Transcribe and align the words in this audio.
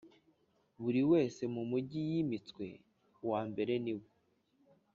buri 0.81 1.01
wese 1.11 1.41
mu 1.53 1.63
mujyi 1.71 1.99
yimitswe. 2.09 2.65
uwa 3.25 3.41
mbere 3.51 3.73
ni 3.83 3.93
we 3.99 4.05